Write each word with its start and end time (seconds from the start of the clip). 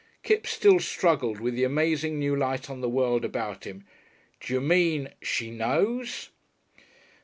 Kipps 0.23 0.49
still 0.49 0.79
struggled 0.79 1.39
with 1.39 1.53
the 1.53 1.63
amazing 1.63 2.17
new 2.17 2.35
light 2.35 2.71
on 2.71 2.81
the 2.81 2.89
world 2.89 3.23
about 3.23 3.65
him. 3.65 3.83
"D'you 4.39 4.59
mean 4.59 5.09
she 5.21 5.51
knows?" 5.51 6.29